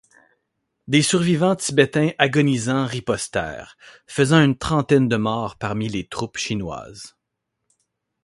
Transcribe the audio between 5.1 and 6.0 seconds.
morts parmi